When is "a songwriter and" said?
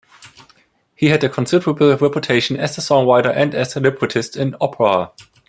2.75-3.53